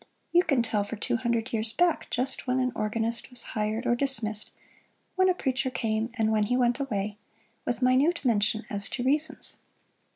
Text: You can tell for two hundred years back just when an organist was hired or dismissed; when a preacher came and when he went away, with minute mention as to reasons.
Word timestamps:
You 0.31 0.41
can 0.41 0.63
tell 0.63 0.83
for 0.83 0.95
two 0.95 1.17
hundred 1.17 1.53
years 1.53 1.73
back 1.73 2.09
just 2.09 2.47
when 2.47 2.59
an 2.59 2.71
organist 2.73 3.29
was 3.29 3.43
hired 3.53 3.85
or 3.85 3.93
dismissed; 3.95 4.49
when 5.15 5.29
a 5.29 5.35
preacher 5.35 5.69
came 5.69 6.09
and 6.15 6.31
when 6.31 6.45
he 6.45 6.57
went 6.57 6.79
away, 6.79 7.19
with 7.65 7.83
minute 7.83 8.25
mention 8.25 8.65
as 8.67 8.89
to 8.89 9.03
reasons. 9.03 9.59